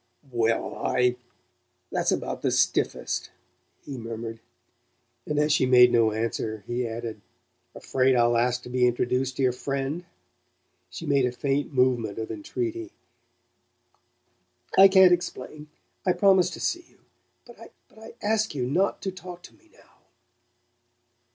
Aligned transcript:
"Well, 0.31 0.77
I 0.77 1.15
That's 1.91 2.11
about 2.11 2.41
the 2.41 2.49
stiffest," 2.49 3.29
he 3.85 3.99
murmured; 3.99 4.39
and 5.27 5.37
as 5.37 5.53
she 5.53 5.67
made 5.67 5.91
no 5.91 6.11
answer 6.11 6.63
he 6.65 6.87
added: 6.87 7.21
"Afraid 7.75 8.15
I'll 8.15 8.35
ask 8.35 8.63
to 8.63 8.69
be 8.69 8.87
introduced 8.87 9.37
to 9.37 9.43
your 9.43 9.51
friend?" 9.51 10.05
She 10.89 11.05
made 11.05 11.27
a 11.27 11.31
faint 11.31 11.71
movement 11.71 12.17
of 12.17 12.31
entreaty. 12.31 12.89
"I 14.75 14.87
can't 14.87 15.13
explain. 15.13 15.67
I 16.03 16.13
promise 16.13 16.49
to 16.49 16.59
see 16.59 16.83
you; 16.89 16.97
but 17.45 17.59
I 17.95 18.15
ASK 18.23 18.55
you 18.55 18.65
not 18.65 19.03
to 19.03 19.11
talk 19.11 19.43
to 19.43 19.53
me 19.55 19.69
now." 19.71 19.99